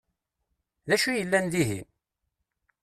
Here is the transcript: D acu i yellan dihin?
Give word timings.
D 0.87 0.89
acu 0.95 1.09
i 1.11 1.15
yellan 1.17 1.45
dihin? 1.51 1.87